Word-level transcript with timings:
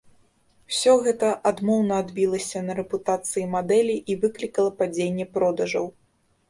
Усё 0.71 0.95
гэта 1.07 1.29
адмоўна 1.49 1.99
адбілася 2.05 2.65
на 2.71 2.79
рэпутацыі 2.81 3.47
мадэлі 3.59 4.01
і 4.13 4.21
выклікала 4.27 4.77
падзенне 4.83 5.33
продажаў. 5.39 5.85